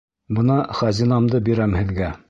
Бына 0.37 0.55
хазинамды 0.79 1.43
бирәм 1.51 1.81
һеҙгә. 1.83 2.15